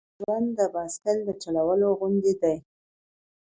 ژوند 0.21 0.47
د 0.57 0.59
بایسکل 0.73 1.17
د 1.25 1.29
چلولو 1.43 1.87
غوندې 1.99 2.33
دی. 2.41 2.55